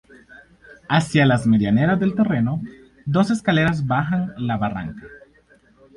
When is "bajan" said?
3.85-4.33